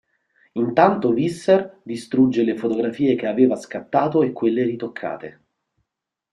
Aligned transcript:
Intanto 0.53 1.13
Visser 1.13 1.79
distrugge 1.83 2.41
le 2.43 2.55
fotografie 2.57 3.15
che 3.15 3.27
aveva 3.27 3.55
scattato 3.55 4.23
e 4.23 4.31
quelle 4.31 4.63
ritoccate. 4.63 5.41